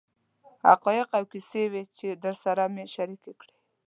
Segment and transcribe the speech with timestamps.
[0.67, 3.55] حقایق او کیسې وې چې درسره مې شریکې کړې.